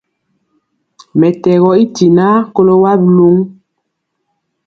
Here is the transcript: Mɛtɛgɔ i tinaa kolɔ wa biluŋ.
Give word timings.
Mɛtɛgɔ 1.19 1.71
i 1.83 1.85
tinaa 1.95 2.37
kolɔ 2.55 2.73
wa 2.83 2.91
biluŋ. 3.01 3.35